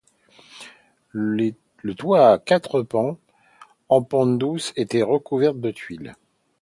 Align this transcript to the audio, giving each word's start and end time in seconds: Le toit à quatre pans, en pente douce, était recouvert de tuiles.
Le 1.11 1.53
toit 1.95 2.31
à 2.31 2.39
quatre 2.39 2.81
pans, 2.81 3.19
en 3.87 4.01
pente 4.01 4.39
douce, 4.39 4.73
était 4.75 5.03
recouvert 5.03 5.53
de 5.53 5.69
tuiles. 5.69 6.15